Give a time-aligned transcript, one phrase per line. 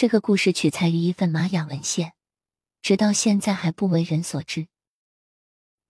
[0.00, 2.14] 这个故事取材于一份玛雅文献，
[2.80, 4.66] 直到现在还不为人所知。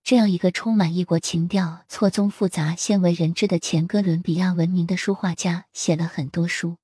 [0.02, 6.78] 这样一个充满异国情调、错综复杂、鲜为人知的前哥伦比亚文明的书画家，写了很多书，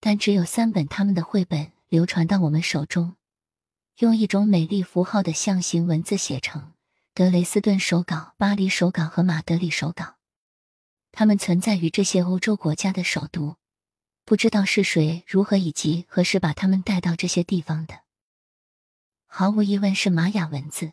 [0.00, 3.14] 但只有三本他们的绘本流传到我们手中，
[3.98, 6.72] 用一种美丽符号的象形文字写成：
[7.14, 10.16] 德雷斯顿手稿、巴黎手稿和马德里手稿。
[11.12, 13.54] 他们存在于这些欧洲国家的首都，
[14.24, 18.00] 不知道是谁、如何以及何时把他们带到这些地方的。
[19.26, 20.92] 毫无疑问是玛雅文字。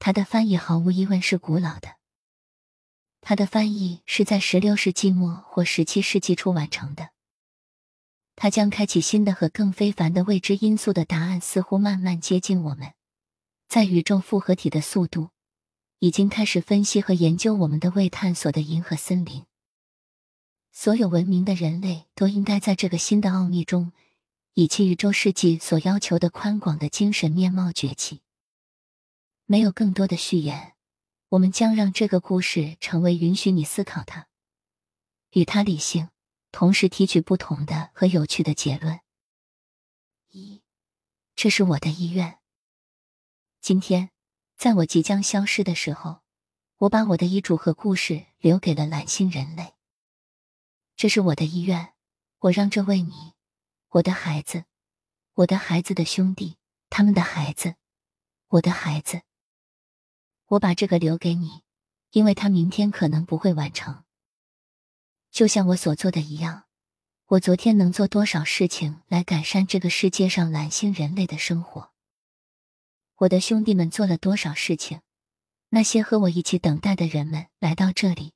[0.00, 1.96] 它的翻译毫无疑问是古老的。
[3.20, 7.10] 它的翻译是在十六世纪末或十七世纪初完成的。
[8.36, 12.92] 它将开启新的和更非凡的未知因素的答案，似乎慢慢接近我们。
[13.66, 15.30] 在宇宙复合体的速度，
[15.98, 19.47] 已经开始分析和研究我们的未探索的银河森林。
[20.80, 23.90] 所有文明的人类都应该在这个新的奥秘中，
[24.54, 28.22] 以其宇宙世纪所要求的宽广的精神面貌崛起。
[29.44, 30.74] 没有更多的序言，
[31.30, 34.28] 我们将让这个故事成为允许你思考它，
[35.32, 36.10] 与它理性，
[36.52, 39.00] 同时提取不同的和有趣的结论。
[40.30, 40.62] 一，
[41.34, 42.38] 这是我的意愿。
[43.60, 44.10] 今天，
[44.56, 46.20] 在我即将消失的时候，
[46.76, 49.74] 我把我的遗嘱和故事留给了蓝星人类。
[50.98, 51.94] 这是我的意愿，
[52.40, 53.34] 我让这位你，
[53.90, 54.64] 我的孩子，
[55.34, 56.56] 我的孩子的兄弟，
[56.90, 57.76] 他们的孩子，
[58.48, 59.22] 我的孩子。
[60.46, 61.62] 我把这个留给你，
[62.10, 64.02] 因为他明天可能不会完成。
[65.30, 66.64] 就像我所做的一样，
[67.26, 71.92] 我昨天能做多少事情来改善这个世界上蓝星人类的生活？
[73.18, 75.02] 我的兄弟们做了多少事情？
[75.68, 78.32] 那些和我一起等待的人们来到这里，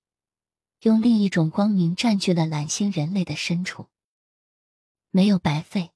[0.83, 3.89] 用另一种光明占据了蓝星人类的深处，
[5.11, 5.91] 没有白费。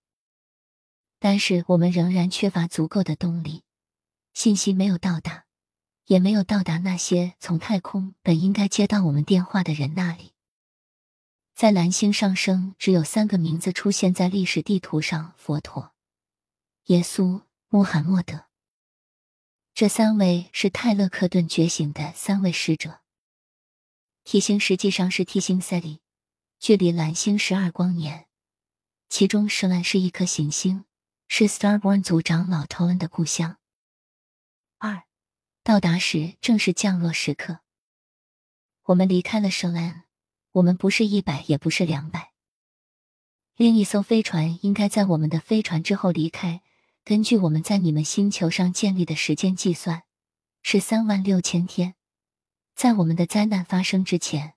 [1.21, 3.63] 但是我们仍然缺乏足够的动力，
[4.33, 5.45] 信息没有到达。
[6.07, 10.35] 也没有到达那些从太空本应该接到我们电话的人那里。
[11.53, 15.93] 在蓝星上升，只有三个名字出现在历史地图上：佛陀、
[16.85, 18.45] 耶稣、穆罕默德。
[19.75, 23.01] 这三位是泰勒克顿觉醒的三位使者。
[24.29, 26.01] T 星实际上是 T 星赛里，
[26.59, 28.27] 距离蓝星十二光年。
[29.09, 30.85] 其中，舍兰是一颗行星，
[31.29, 33.59] 是 Starborn 族长老托恩的故乡。
[34.79, 35.05] 二。
[35.63, 37.61] 到达时正是降落时刻。
[38.87, 40.05] 我们离开了圣安，
[40.51, 42.33] 我们不是一百，也不是两百。
[43.57, 46.63] 另一艘飞船应该在我们的飞船之后离开。
[47.05, 50.03] 根据我们在你们星球上建立的时间计算，
[50.63, 51.96] 是三万六千天。
[52.77, 54.53] 在我们的灾难发生之前，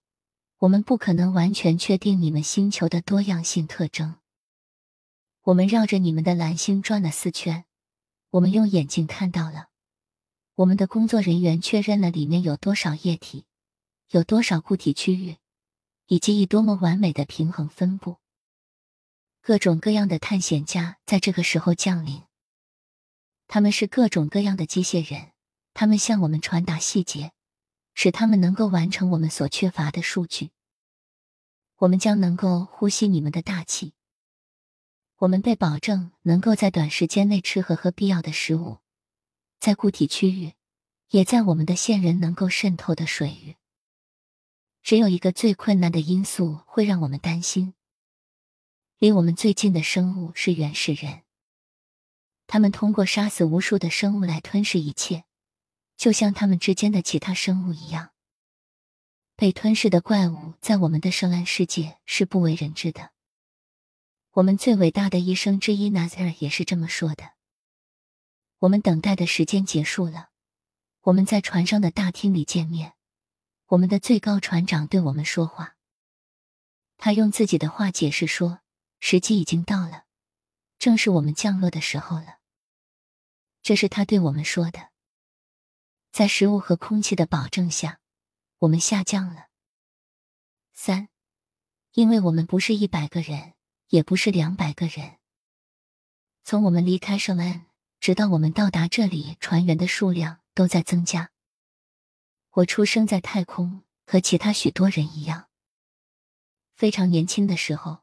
[0.58, 4.16] 我们不可能完全确定你们星球的多样性特征。
[5.44, 7.64] 我们绕着你们的蓝星转了四圈，
[8.32, 9.70] 我们用眼睛看到了。
[10.56, 13.46] 我们的工作人员确认了里面有多少液体，
[14.10, 15.38] 有多少固体区域，
[16.08, 18.18] 以及以多么完美的平衡分布。
[19.42, 22.24] 各种各样的探险家在这个时候降临。
[23.48, 25.32] 他们是各种各样的机械人，
[25.74, 27.32] 他们向我们传达细节，
[28.02, 30.52] 使他们能够完成我们所缺乏的数据。
[31.80, 33.92] 我们将能够呼吸你们的大气。
[35.18, 38.78] 我们被保证能够在短时间内吃和喝必要的食物。
[39.60, 40.54] 在固体区域，
[41.10, 43.58] 也在我们的线人能够渗透的水域。
[44.82, 47.74] 只有一个最困难的因素会让我们担心。
[48.98, 51.24] 离我们最近的生物是原始人，
[52.48, 55.26] 他们通过杀死无数的生物来吞噬一切，
[56.00, 58.12] 就像他们之间的其他生物一样。
[59.36, 63.12] 被吞噬的怪物在我们的圣安世界是不为人知的。
[64.32, 67.34] 我们最伟大的医生之一纳泽尔也是这么说的。
[68.60, 70.30] 我们等待的时间结束了，
[71.02, 72.94] 我们在船上的大厅里见面。
[73.68, 75.76] 我们的最高船长对我们说话，
[76.98, 78.62] 他用自己的话解释说
[79.02, 80.06] ：“时机已经到了，
[80.78, 82.40] 正是我们降落的时候了。”
[83.62, 84.89] 这是他对我们说的。
[86.20, 88.02] 在食物和空气的保证下，
[88.58, 89.46] 我们下降了。
[90.74, 91.08] 三，
[91.94, 93.54] 因为我们不是一百个人，
[93.88, 95.20] 也不是两百个人。
[96.44, 97.68] 从我们离开圣安。
[98.02, 101.32] 直到我们到达这里，船员的数量都在增加。
[102.52, 105.48] 我出生在太空，和其他许多人一样。
[106.76, 108.00] 非常年轻的时候，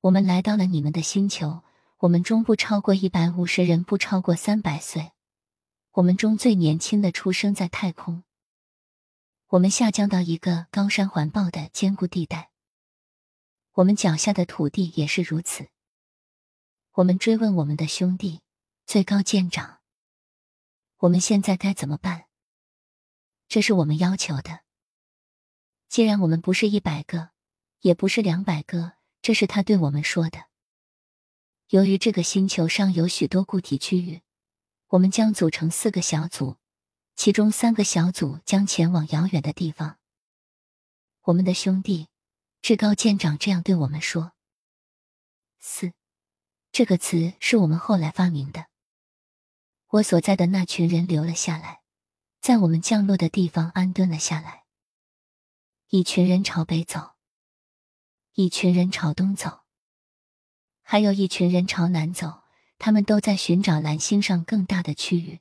[0.00, 1.62] 我们来到了你们的星球。
[1.98, 5.12] 我们中不超过一百五十人，不超过三百岁。
[5.92, 8.22] 我们中最年轻的出生在太空。
[9.48, 12.52] 我们下降到一个高山环抱的坚固地带。
[13.72, 15.68] 我们脚下的土地也是如此。
[16.92, 18.40] 我们追问我们的兄弟
[18.86, 19.80] 最高舰长
[20.98, 22.26] ：“我们现在该怎么办？”
[23.48, 24.60] 这是我们要求的。
[25.88, 27.30] 既然我们不是一百个，
[27.80, 30.44] 也不是两百个，这是他对我们说的。
[31.70, 34.22] 由于这个星球上有许多固体区域，
[34.90, 36.56] 我们将组成四个小组，
[37.14, 39.98] 其中三个小组将前往遥远的地方。
[41.22, 42.08] 我们的兄弟
[42.60, 44.32] 至高舰长这样对我们说。
[45.60, 45.92] 四，
[46.72, 48.66] 这个词是我们后来发明的。
[49.90, 51.82] 我所在的那群人留了下来，
[52.40, 54.64] 在我们降落的地方安顿了下来。
[55.90, 57.12] 一群人朝北走，
[58.32, 59.60] 一群人朝东走，
[60.82, 62.39] 还有一群人朝南走。
[62.80, 65.40] 他们都在寻找蓝星上更大的区域。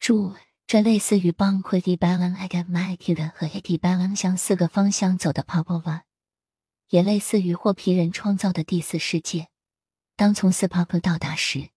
[0.00, 0.34] 注：
[0.66, 3.14] 这类似于帮 q u i t y b a l a n I get my k i
[3.14, 6.00] d 和 Eti b a l a n 向四个方向走的 Popova。
[6.88, 9.48] 也类似于霍皮人创造的第四世界。
[10.16, 11.68] 当从斯帕克到达时，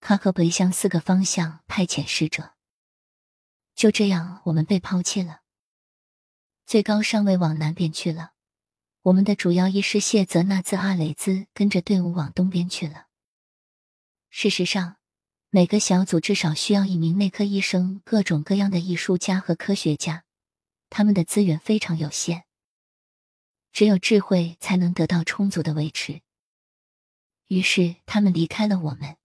[0.00, 2.54] 卡可北向四个方向派遣使者。
[3.74, 5.40] 就这样，我们被抛弃了。
[6.64, 8.32] 最高上尉往南边去了，
[9.02, 13.08] 我们的主要医师谢泽纳兹阿雷兹跟着队伍往东边去了。
[14.34, 14.96] 事实上，
[15.50, 20.24] 每个小组至少需要一名内科医生、各种各样的艺术家和科学家，
[20.88, 22.44] 他们的资源非常有限。
[23.72, 26.22] 只有智慧才能得到充足的维持。
[27.48, 29.18] 于是他们离开了我们，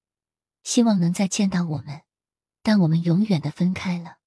[0.64, 2.02] 希望能再见到我们，
[2.62, 4.18] 但我们永远的分开了。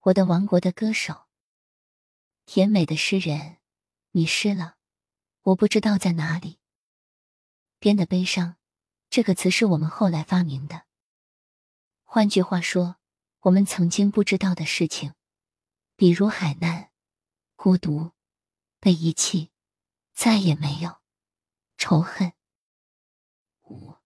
[0.00, 1.26] 我的王国的歌手，
[2.46, 3.58] 甜美的诗人，
[4.12, 4.76] 迷失了，
[5.42, 6.58] 我不知道在哪里。
[7.78, 8.56] 编的悲伤，
[9.10, 10.82] 这个词是我们后来发明的。
[12.04, 12.96] 换句话说，
[13.40, 15.14] 我们曾经不知道的事情，
[15.96, 16.90] 比如海难、
[17.56, 18.12] 孤独。
[18.80, 19.50] 被遗弃，
[20.14, 20.98] 再也没有
[21.76, 22.32] 仇恨。
[23.64, 23.96] 五，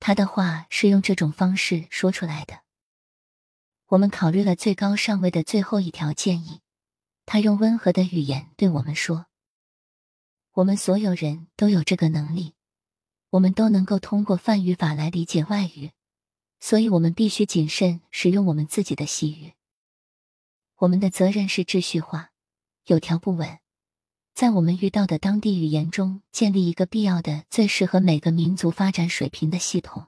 [0.00, 2.62] 他的话是用这种方式说出来的。
[3.88, 6.62] 我们考虑了最高上位的最后一条建议，
[7.26, 9.26] 他用温和的语言对我们说
[10.52, 12.54] ：“我们所有人都有这个能力，
[13.34, 15.90] 我们都能够通过泛语法来理解外语，
[16.60, 19.54] 所以我们必须谨慎使用我们自己的西语。
[20.76, 22.30] 我们的责任是秩序化，
[22.84, 23.58] 有条不紊。”
[24.34, 30.06] 在我们遇到的当地语言中建立一个必要的、最适合每个民族发展水平的系统。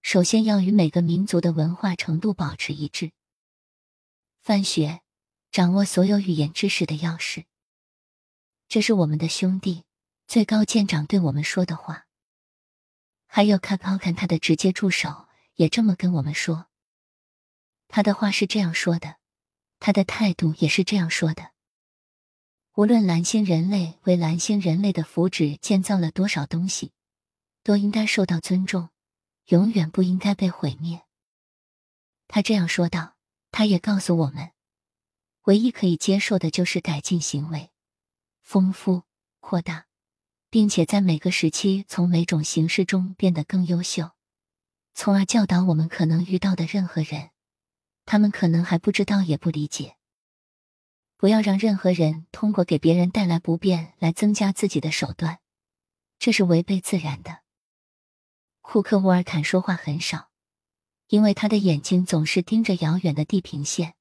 [0.00, 3.12] 首先要与每个民族的文化程度保持一致。
[4.40, 5.00] 范学，
[5.52, 7.44] 掌握所有语言知识的钥匙。
[8.66, 9.84] 这是我们的兄弟
[10.26, 12.06] 最高舰长对我们说的话。
[13.32, 16.66] 还有卡考看他的直接助手也这么跟我们说。
[17.86, 19.18] 他的话是这样说的，
[19.78, 21.52] 他的态度也是这样说的。
[22.74, 26.92] 无论蓝星人类为蓝星人类的福祉建造了多少东西，
[27.62, 28.88] 都应该受到尊重，
[29.46, 31.02] 永远不应该被毁灭。
[32.26, 33.16] 他这样说道。
[33.52, 34.52] 他也告诉我们，
[35.42, 37.72] 唯一可以接受的就是改进行为，
[38.42, 39.02] 丰富、
[39.40, 39.88] 扩大，
[40.50, 44.10] 并且在每个时期从每种形式中变得更优秀，
[44.94, 47.30] 从而教导我们可能遇到的任何人，
[48.04, 49.96] 他们可能还不知道也不理解。
[51.16, 55.38] 不要让任何人通过给别人带来不便来增加自己的手段，
[56.18, 57.42] 这是违背自然的。
[58.60, 60.30] 库克沃尔坎说话很少，
[61.08, 63.94] 因为他的眼睛总是盯着遥远的地平线，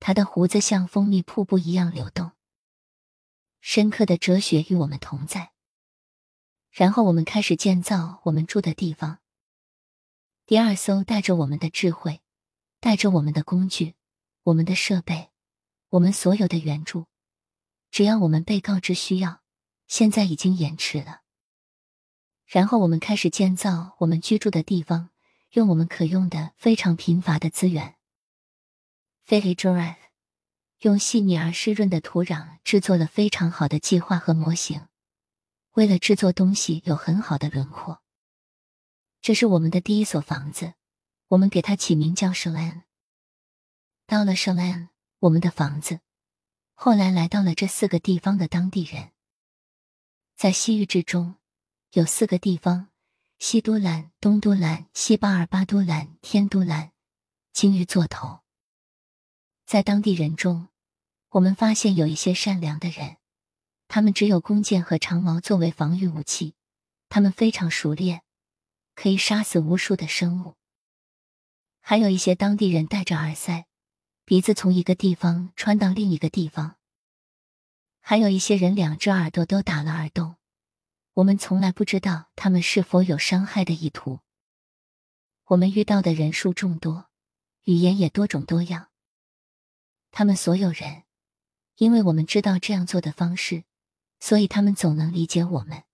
[0.00, 2.32] 他的胡子像蜂蜜瀑布一样流动。
[3.60, 5.52] 深刻的哲学与我们同在。
[6.70, 9.18] 然后我们开始建造我们住的地方。
[10.46, 12.22] 第二艘带着我们的智慧，
[12.80, 13.94] 带着我们的工具，
[14.44, 15.30] 我们的设备。
[15.90, 17.06] 我们所有的援助，
[17.90, 19.40] 只要我们被告知需要，
[19.86, 21.22] 现在已经延迟了。
[22.44, 25.08] 然后我们开始建造我们居住的地方，
[25.52, 27.96] 用我们可用的非常贫乏的资源。
[29.24, 29.98] 菲利卓埃
[30.80, 34.87] 用细腻而湿润的土壤制作了非常好的计划和模型，
[35.78, 38.02] 为了制作东西有很好的轮廓。
[39.20, 40.74] 这是我们的第一所房子，
[41.28, 42.82] 我们给它起名叫圣安。
[44.04, 44.90] 到了圣安。
[45.20, 46.00] 我们的房子，
[46.74, 49.12] 后来来到了这四个地方的当地人。
[50.34, 51.36] 在西域之中，
[51.92, 52.88] 有四个地方：
[53.38, 56.92] 西都兰、东都兰、西巴尔巴都兰、天都兰。
[57.52, 58.40] 鲸鱼座头。
[59.64, 60.68] 在当地人中，
[61.30, 63.16] 我们发现有一些善良的人，
[63.88, 66.54] 他们只有弓箭和长矛作为防御武器，
[67.08, 68.22] 他们非常熟练，
[68.94, 70.54] 可以杀死无数的生物。
[71.80, 73.64] 还有一些当地人戴着耳塞。
[74.24, 76.76] 鼻子从一个地方穿到另一个地方，
[77.98, 80.36] 还有一些人两只耳朵都打了耳洞。
[81.14, 84.20] 我们从来不知道他们是否有伤害的意图。
[85.46, 87.06] 我们遇到的人数众多，
[87.64, 88.90] 语言也多种多样。
[90.10, 91.04] 他们所有人，
[91.76, 93.64] 因为我们知道这样做的方式，
[94.20, 95.84] 所以他们总能理解我们。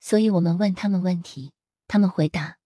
[0.00, 1.52] 所以我们问他们问题，
[1.88, 2.58] 他们回答，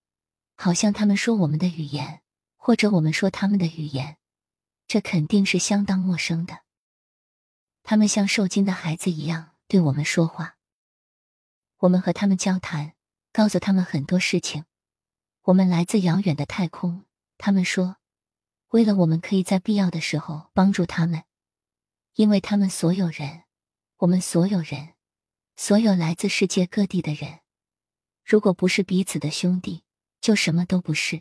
[0.56, 2.22] 好像他们说我们的语言，
[2.56, 4.18] 或者我们说他们的语言，
[4.86, 6.60] 这肯定是相当陌生的。
[7.82, 10.58] 他们像受惊的孩子一样对我们说话。
[11.78, 12.92] 我们和他们交谈，
[13.32, 14.66] 告诉他们很多事情。
[15.44, 17.06] 我们来自遥远的太空，
[17.38, 17.96] 他们说，
[18.68, 21.24] 为了我们可以在必要的时候帮助他们，
[22.14, 23.44] 因为他们所有人，
[24.00, 24.94] 我们所有人，
[25.56, 27.40] 所有来自世界各地的人，
[28.24, 29.84] 如果不是彼此的兄弟，
[30.22, 31.20] 就什么都不是。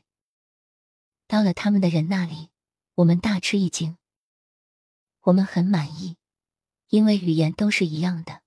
[1.28, 2.52] 到了他们的人那里，
[2.96, 3.98] 我们大吃一惊。
[5.24, 6.16] 我们很满意，
[6.88, 8.44] 因为语言都是一样的。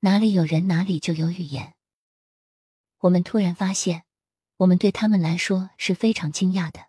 [0.00, 1.74] 哪里有人，哪里就有语言。
[3.00, 4.04] 我们突然发现，
[4.56, 6.86] 我们对他们来说是非常惊讶的。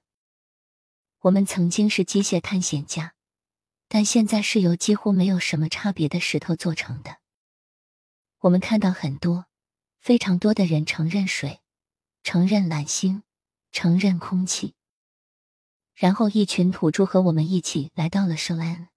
[1.20, 3.14] 我们曾经是机械探险家，
[3.88, 7.18] 但现在是由几乎没有什么差别的石头做成的。
[8.40, 9.48] 我们看到很多、
[10.00, 11.62] 非常多的人承认水，
[12.24, 13.24] 承认蓝星，
[13.72, 14.76] 承认空气。
[15.96, 18.90] 然后，一群土著和我们一起来到了圣安。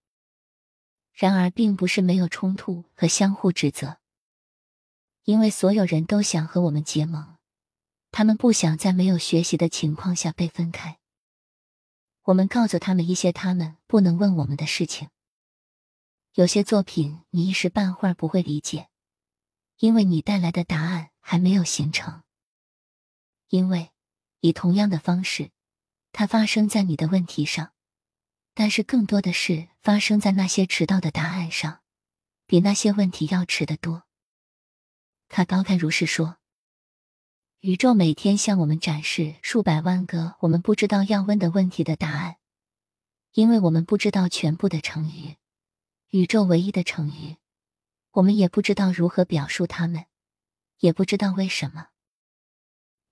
[1.14, 3.98] 然而，并不是没有冲突和相互指责。
[5.24, 7.36] 因为所有人都想和我们结盟，
[8.10, 10.99] 他们不想在没有学习的情况下被分开。
[12.24, 15.08] 我们告诉他们一些他们不能问我们的事情。
[16.34, 18.88] 有些作品你一时半会儿不会理解，
[19.78, 22.22] 因为你带来的答案还没有形成。
[23.48, 23.90] 因为
[24.40, 25.50] 以同样的方式，
[26.12, 27.72] 它发生在你的问题上，
[28.54, 31.80] 但是更多的是发生在那些迟到的答案上，
[32.46, 34.04] 比那些问题要迟得多。
[35.28, 36.38] 他高看如是说
[37.60, 42.36] ：“宇宙每天向我们展示数百万个我们不知道要问的问题的答案，
[43.34, 45.36] 因为我们不知道全部的成语，
[46.08, 47.36] 宇宙唯一的成语，
[48.12, 50.06] 我们也不知道如何表述它们，
[50.78, 51.88] 也不知道为什么。”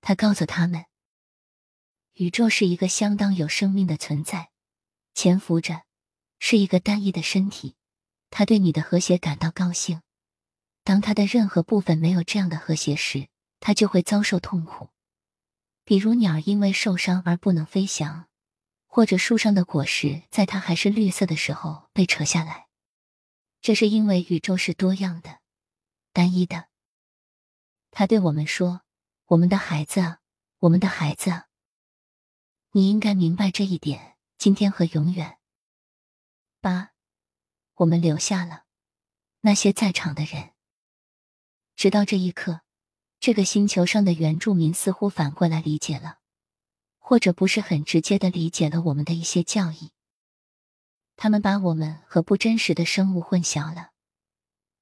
[0.00, 0.86] 他告诉他们
[2.16, 4.48] ：“宇宙是一个相当有生命的存在，
[5.12, 5.82] 潜伏着，
[6.38, 7.76] 是一个单一的身体，
[8.30, 10.00] 他对你的和谐感到高兴。”
[10.84, 13.28] 当它的任何部分没有这样的和谐时，
[13.60, 14.90] 它就会遭受痛苦。
[15.84, 18.28] 比如鸟因为受伤而不能飞翔，
[18.86, 22.68] 或者树上的果实在它还是绿色的时候被扯下来。
[23.60, 25.40] 这是因为宇宙是多样的、
[26.12, 26.68] 单一的。
[27.90, 28.82] 他对我们说
[29.28, 30.18] ：“我们的孩子，
[30.58, 31.44] 我们的孩子，
[32.72, 35.38] 你应该明白这一点，今天和永远。”
[36.60, 36.92] 八，
[37.76, 38.64] 我们留下了
[39.40, 40.50] 那些在场的人。
[41.74, 42.60] 直到这一刻，
[43.20, 46.18] 这个星球上的原住民似乎反过来理解了，
[46.98, 49.90] 或者不是很直接的理解了我们的一些教义。
[51.16, 53.90] 他们把我们和不真实的生物混淆了，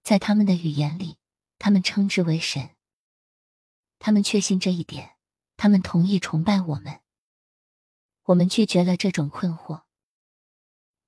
[0.03, 1.17] 在他们的语言里，
[1.59, 2.71] 他们称之为神。
[3.99, 5.17] 他们确信这一点，
[5.57, 7.01] 他们同意崇拜我们。
[8.25, 9.85] 我们拒绝了这种困惑。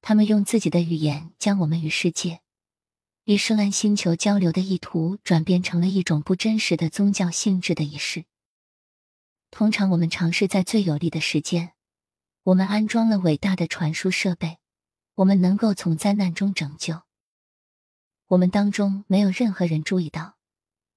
[0.01, 2.41] 他们用自己的语言将我们与世界。
[3.29, 8.25] 与圣兰星球交流的意图转变成了一种不真实的宗教性质的仪式。
[9.51, 11.75] 通常，我们尝试在最有利的时间，
[12.45, 14.57] 我们安装了伟大的传输设备，
[15.15, 17.03] 我们能够从灾难中拯救。
[18.29, 20.39] 我们当中没有任何人注意到，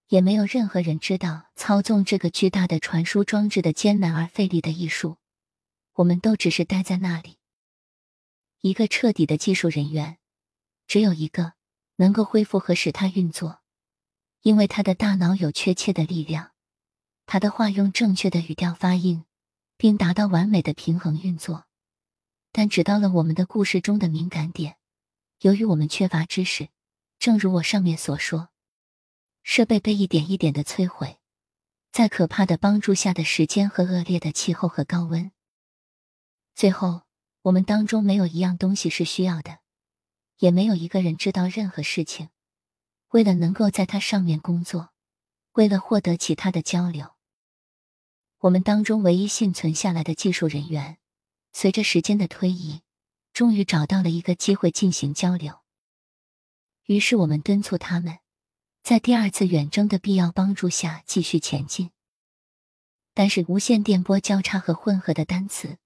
[0.08, 5.18] 也没有任何人知道操纵这个巨大的传输装置的艰难而费力的艺术。
[5.96, 7.40] 我们都只是待在那里。
[8.62, 10.18] 一个彻底的技术人员，
[10.88, 11.56] 只有一个。
[12.02, 13.62] 能够恢复和使它运作，
[14.42, 16.50] 因为他的大脑有确切的力量，
[17.28, 19.26] 他的话用正确的语调发音，
[19.78, 21.68] 并达到完美的平衡运作。
[22.52, 24.78] 但只到了我们的故事中的敏感点，
[25.42, 26.70] 由于我们缺乏知识，
[27.20, 28.50] 正如我上面所说，
[29.44, 31.20] 设备被一点一点的摧毁，
[31.92, 35.32] 在可怕的帮助下的时间和恶劣的气候和高温，
[36.56, 37.04] 最后
[37.44, 39.61] 我们当中没有一样东西是需要的。
[40.42, 42.30] 也没有一个人知道任何事情。
[43.10, 44.90] 为了能够在它上面工作，
[45.52, 47.14] 为了获得其他的交流，
[48.40, 50.98] 我们当中唯一幸存下来的技术人员，
[51.54, 52.82] 随着时间的推移，
[53.32, 55.60] 终于找到了一个机会进行交流。
[56.86, 58.18] 于是我们敦促他们，
[58.82, 61.92] 在第二次远征的必要帮助下继续前进。
[63.14, 65.78] 但是无线电波交叉和混合的单词，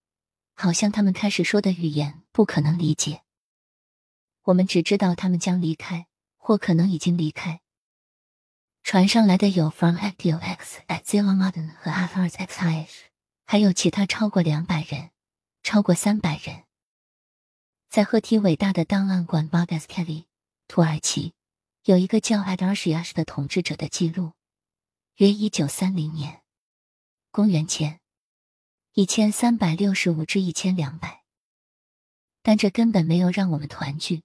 [0.54, 3.25] 好像他们开始说的语言不可能理解。
[4.46, 7.62] 我们只知道他们将离开，或可能已经离开。
[8.84, 12.90] 船上来的有 From Actio X at Zero Modern 和 Afars XIH，
[13.46, 15.10] 还有其他超过两百人，
[15.64, 16.66] 超过三百人。
[17.90, 20.28] 在赫梯伟大的档案馆 b a g a s k e l l y
[20.68, 21.34] 土耳其，
[21.86, 24.34] 有一个叫 Adarshyash 的统治者的记录，
[25.16, 26.44] 约一九三零年，
[27.32, 28.00] 公元前
[28.94, 31.24] 一千三百六十五至一千两百。
[32.44, 34.22] 但这根本没有让我们团聚，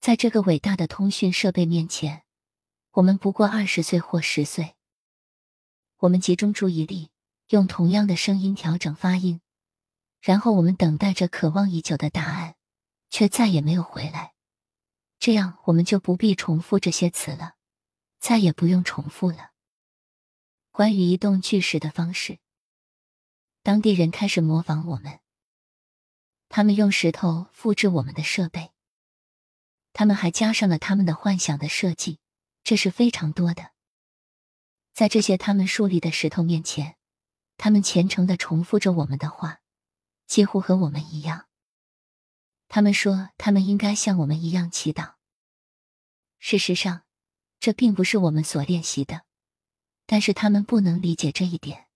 [0.00, 2.24] 在这个伟大的通讯设备面前，
[2.92, 4.74] 我们不过二十岁或十岁。
[5.98, 7.10] 我们集中注意力，
[7.48, 9.42] 用同样的声音调整发音，
[10.20, 12.56] 然后我们等待着渴望已久的答案。
[13.12, 14.34] 却再也没有回来，
[15.18, 17.56] 这样我们就不必重复这些词了，
[18.20, 19.50] 再也不用重复了。
[20.70, 22.38] 关于移动巨石的方式，
[23.64, 25.18] 当地人开始模仿我们，
[26.48, 28.70] 他们用石头复制我们的设备，
[29.92, 32.18] 他们还加上了他们的幻想的设计，
[32.62, 33.72] 这是非常多的。
[34.92, 36.96] 在这些他们树立的石头面前，
[37.56, 39.60] 他们虔诚的重复着我们的话，
[40.26, 41.46] 几乎和我们一样。
[42.68, 45.14] 他们说，他们应该像我们一样祈祷。
[46.38, 47.02] 事实上，
[47.58, 49.22] 这并不是我们所练习的，
[50.06, 51.86] 但是他们不能理解这一点。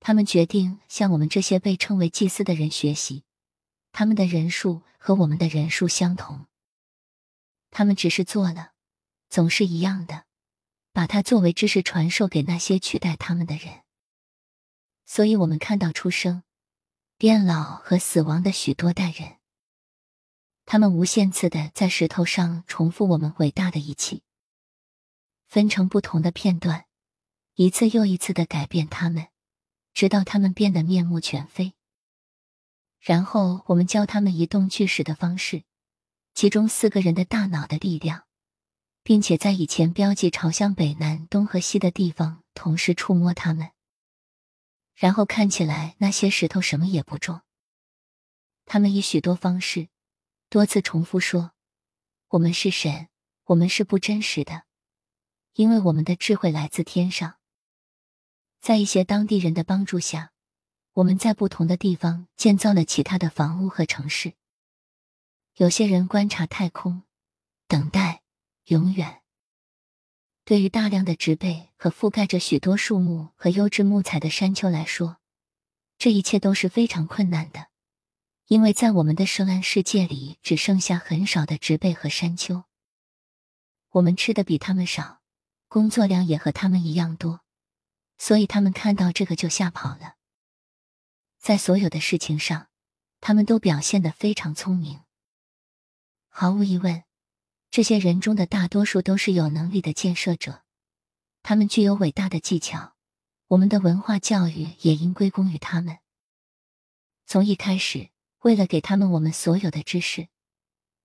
[0.00, 3.24] 他们决定向我们这些被称为祭司的人学习，
[3.92, 6.46] 他们的人数和我们的人数相同。
[7.72, 8.74] 他们只是做了，
[9.30, 10.26] 总是一样的，
[10.92, 13.82] 把它作为知识传授给那些取代他们的人。
[15.06, 16.42] 所以，我们看到出生、
[17.16, 19.38] 变老和死亡的许多代人。
[20.66, 24.22] 他们无限次的在石头上重复我们伟大的仪器，
[25.46, 26.86] 分成不同的片段，
[27.54, 29.28] 一次又一次的改变他们，
[29.94, 31.72] 直到他们变得面目全非。
[33.00, 35.64] 然后我们教他们移动巨石的方式，
[36.34, 38.26] 其中四个人的大脑的力量，
[39.02, 43.70] 并且在以前标记朝向北、南、东和西的地方同时触摸它们，
[44.94, 47.42] 然后看起来那些石头什么也不重。
[48.64, 49.88] 他们以许多方式。
[50.48, 51.52] 多次重复说
[52.28, 53.08] ：“我们是神，
[53.44, 54.64] 我们是不真实的，
[55.54, 57.38] 因为我们的智慧来自天上。”
[58.60, 60.32] 在一些当地人的帮助下，
[60.92, 64.34] 我们在不同的地方建造了其他的房屋和城市。
[65.56, 67.02] 有些人观察太空，
[67.68, 68.22] 等待
[68.64, 69.20] 永远。
[70.44, 75.18] 对于大量的植被和覆盖着许多树木和优质木材的山丘来说，
[75.98, 77.68] 这一切都是非常困难的。
[78.46, 82.64] 因为在我们的圣安世界里，只剩下很少的植被和山丘。
[83.90, 85.20] 我们吃的比他们少，
[85.68, 87.42] 工作量也和他们一样多，
[88.16, 90.16] 所以他们看到这个就吓跑了。
[91.38, 92.68] 在所有的事情上，
[93.20, 95.01] 他们都表现得非常聪明。
[96.34, 97.04] 毫无疑问，
[97.70, 100.62] 这些人中的大多数都是有能力的建设者，
[101.42, 102.94] 他们具有伟大的技巧。
[103.48, 105.98] 我们的文化教育也应归功于他们。
[107.26, 108.08] 从一开始。
[108.42, 110.26] 为了给他们我们所有的知识，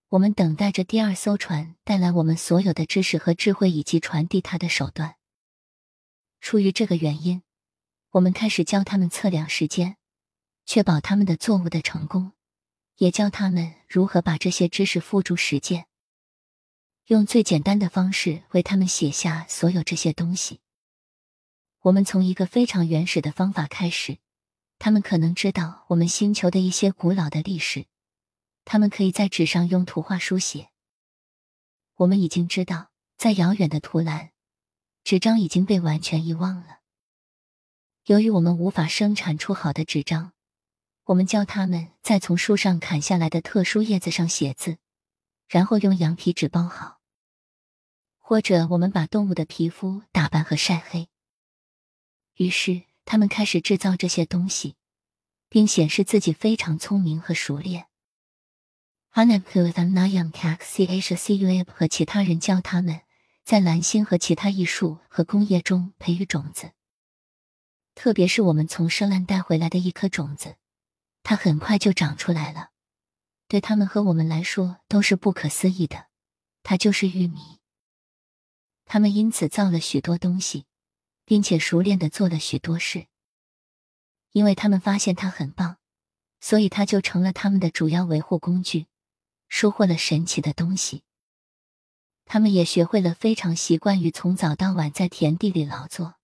[0.10, 5.18] 我们等待着第二艘船带来我们所有的知识和智慧，以及传递它的手段。
[6.42, 7.44] 出于这个原因，
[8.10, 9.98] 我们开始教他们测量时间，
[10.66, 12.32] 确保他们的作物的成功，
[12.98, 15.88] 也教他们如何把这些知识付诸实践，
[17.06, 20.60] 用最简单的方式为他们写下所有这些东西。
[21.82, 24.18] 我们从一个非常原始的方法开始。
[24.80, 27.88] 他们可能知道我们星球的一些古老的历史，
[28.64, 30.70] 他们可以在纸上用图画书写。
[31.96, 34.30] 我们已经知道，在遥远的图兰，
[35.04, 36.82] 纸张已经被完全遗忘了。
[38.06, 40.34] 由于我们无法生产出好的纸张，
[41.08, 44.78] 我们教他们在从树上砍下来的特殊叶子上写字，
[45.50, 47.00] 然后用羊皮纸包好，
[48.18, 51.10] 或者我们把动物的皮肤打扮和晒黑。
[52.36, 52.84] 于是。
[53.10, 54.76] 他们开始制造这些东西，
[55.48, 57.88] 并显示自己非常聪明和熟练。
[59.14, 63.04] Hanabku Nayam Kak Chcu 和其他人教他们
[63.46, 66.74] 在蓝星和其他艺术和工业中培育种子，
[67.96, 70.58] 特别是我们从深蓝带回来的一颗种子，
[71.28, 72.70] 它很快就长出来了。
[73.50, 76.08] 对他们和我们来说都是不可思议的，
[76.64, 77.60] 它就是玉米。
[78.86, 80.68] 他们因此造了许多东西。
[81.28, 83.08] 并且熟练的做了许多事，
[84.32, 85.76] 因为他们发现它很棒，
[86.40, 88.88] 所以它就成了他们的主要维护工具，
[89.50, 91.04] 收获了神奇的东西。
[92.24, 96.16] 他们也学会了非常习惯于从早到晚在田地里劳作，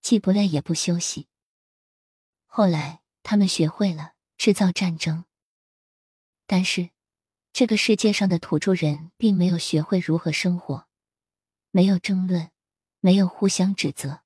[0.00, 1.28] 既不累也不休息。
[2.46, 5.26] 后来，他们学会了制造战争，
[6.46, 6.88] 但是
[7.52, 10.86] 这个世界上的土著人并没有学会如何生活，
[11.70, 12.50] 没有争论。
[13.02, 14.22] 没有互相指责。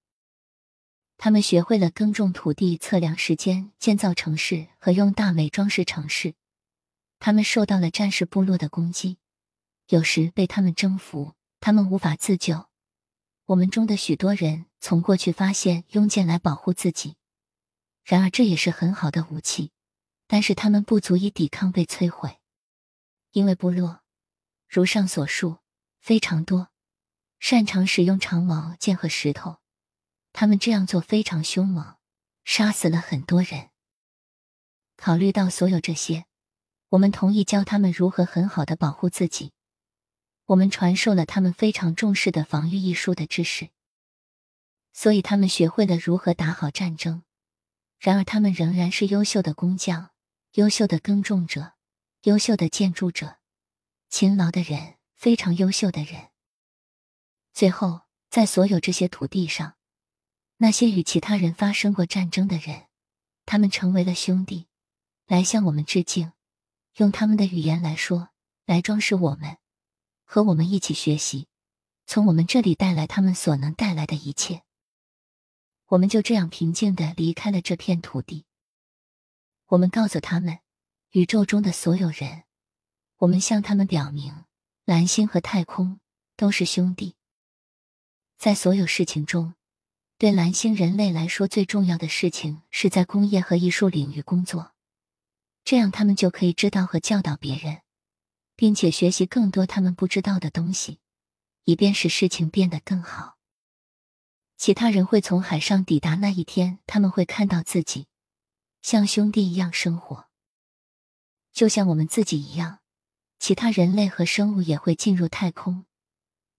[1.17, 6.35] 他们学会了耕种土地、测量时间、建造城市和用大美装饰城市。
[7.19, 9.19] 他们受到了战士部落的攻击，
[9.89, 12.67] 有时被他们征服，他们无法自救。
[13.47, 17.17] 我们中的许多人从过去发现用剑来保护自己，
[18.05, 19.71] 然而这也是很好的武器，
[20.27, 22.39] 但是他们不足以抵抗被摧毁，
[23.33, 24.03] 因为部落
[24.69, 25.59] 如上所述
[26.01, 26.71] 非常多，
[27.39, 29.59] 擅长使用长矛、剑和石头。
[30.33, 31.97] 他们这样做非常凶猛，
[32.45, 33.71] 杀死了很多人。
[34.97, 36.27] 考虑到所有这些。
[36.91, 39.53] 我们同意教他们如何很好的保护自己。
[40.47, 43.71] 我们传授了他们非常重视的防御艺术的知识，
[44.93, 47.25] 所以他们学会了如何打好战争。
[47.99, 50.11] 然而，他们仍然是优秀的工匠、
[50.55, 51.73] 优秀的耕种者、
[52.23, 53.39] 优秀的建筑者、
[54.09, 56.29] 勤劳的人，非常优秀的人。
[57.53, 59.75] 最后，在所有这些土地上，
[60.59, 62.87] 那些与其他人发生过战争的人，
[63.45, 64.69] 他们成为了兄弟，
[65.27, 66.33] 来向我们致敬。
[66.99, 68.29] 用他们的语言来说，
[68.65, 69.59] 来装饰我们，
[70.25, 71.49] 和我们一起学习，
[72.07, 74.63] 从我们这里带来他们所能带来的一切。
[75.87, 78.47] 我们就这样平静的离开了这片土地。
[79.75, 80.61] 我们告诉他们，
[81.11, 82.45] 宇宙中的所有人，
[83.17, 84.45] 我们向他们表明，
[84.85, 85.99] 蓝星和太空
[86.37, 87.17] 都是兄弟。
[88.39, 89.55] 在所有事情中，
[90.17, 94.75] 对蓝星人类来说最重要的事情是在工业和艺术领域工作。
[95.65, 97.81] 这样，他们就可以知道和教导别人，
[98.55, 101.01] 并且学习更多他们不知道的东西，
[101.65, 103.39] 以便使事情变得更好。
[104.57, 108.07] 其他人会从海上抵达那一天，他们会看到自己
[108.85, 110.29] 像兄弟一样生活，
[111.55, 112.81] 就像我们自己一样。
[113.39, 115.87] 其他人类和生物也会进入太空，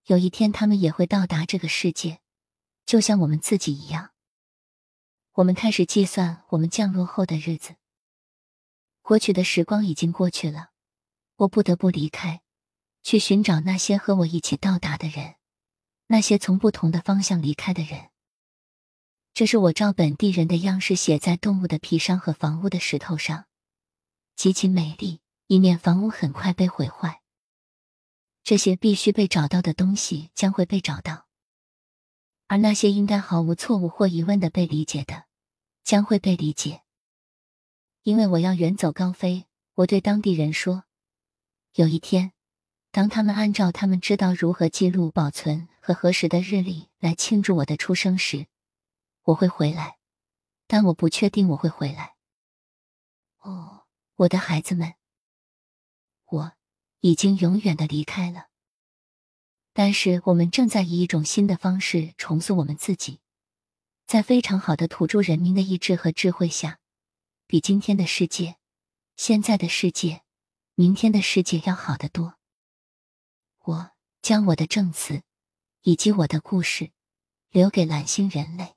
[0.05, 2.21] 有一天他们也会到达这个世界，
[2.83, 4.09] 就像我们自己一样。
[5.33, 7.75] 我们开始计算我们降落后的日子。
[9.03, 10.71] 过去的时光已经过去了，
[11.35, 12.41] 我不得不离开，
[13.03, 15.35] 去寻找那些和我一起到达的人，
[16.07, 18.09] 那些从不同的方向离开的人。
[19.35, 23.47] 这是我照本地人的样式写在动物的皮上和房屋的石头上，
[24.37, 27.21] 极其美丽，以免房屋很快被毁坏。
[28.45, 31.25] 这些必须被找到的东西将会被找到，
[32.47, 35.25] 而那些应该毫无错误或疑问的被理解的，
[35.83, 36.83] 将会被理解。
[38.03, 40.85] 因为我要远走高飞，我对当地人说
[41.75, 42.31] ：“有一天，
[42.89, 48.47] 当他们按照他们知道如何记录、保存和核实的日历来庆祝我的出生时，
[49.25, 49.99] 我会回来。
[50.67, 52.15] 但我不确定我会回来。”
[53.45, 53.85] 哦，
[54.15, 54.95] 我的孩子们，
[56.25, 56.53] 我
[57.01, 58.47] 已经永远的离开了。
[59.73, 63.19] 但是我们正在以一种新的方式重塑我们自己，
[64.07, 66.79] 在非常好的土著人民的意志和智慧下。
[67.45, 68.57] 比今天的世界、
[69.15, 70.23] 现在的世界、
[70.73, 72.39] 明天的世界要好得多。
[73.59, 73.91] 我
[74.23, 75.21] 将我的证词
[75.81, 76.91] 以及我的故事
[77.51, 78.74] 留给蓝星人类，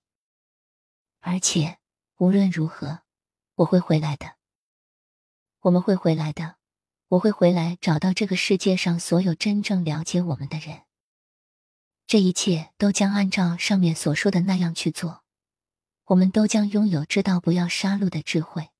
[1.30, 1.76] 而且
[2.16, 3.02] 无论如何，
[3.56, 4.36] 我会回来的。
[5.60, 6.56] 我们会回来的，
[7.08, 10.84] 我会回来找到这个世界上所有真正了解我们的人。
[12.06, 15.22] 这一切都将按照上面所说的那样去做。
[16.06, 18.70] 我们都将拥有知道不要杀戮的智慧。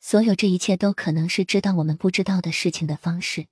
[0.00, 3.46] 所有这一切都可能是知道我们不知道的事情的方式。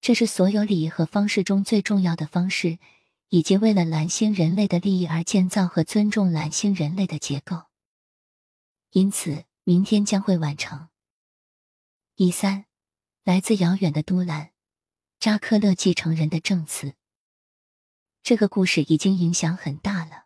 [0.00, 2.80] 这是所有礼仪和方式中最重要的方式，
[3.28, 7.64] 以及为了蓝星人类的利益而建造和尊重蓝星人类的结构。
[8.90, 10.88] 因此，明天将会完成。
[12.16, 12.64] 一三，
[13.24, 14.50] 来自遥远的都兰，
[15.20, 16.94] 扎克勒继承人的证词。
[18.22, 20.24] 这个故事已经影响很大了。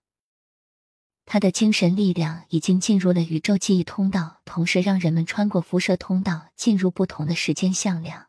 [1.25, 8.29] 他的精神力量已经进入了宇宙记忆通道，同时让人们穿过辐射通道进入不同的时间向量。